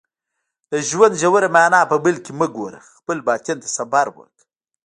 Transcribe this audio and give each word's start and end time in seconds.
د 0.71 0.73
ژوند 0.89 1.13
ژوره 1.21 1.49
معنا 1.55 1.81
په 1.91 1.97
بل 2.03 2.15
کې 2.23 2.31
مه 2.39 2.47
ګوره 2.55 2.79
خپل 2.97 3.17
باطن 3.27 3.57
ته 3.63 3.67
سفر 3.77 4.05
وکړه 4.11 4.43